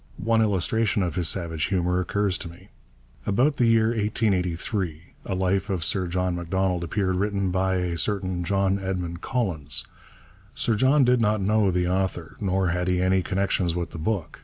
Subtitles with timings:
[0.23, 2.69] One illustration of his savage humour occurs to me.
[3.27, 8.43] About the year 1883 a life of Sir John Macdonald appeared written by a certain
[8.43, 9.85] John Edmund Collins.
[10.55, 14.39] Sir John did not know the author, nor had he any connection with the book.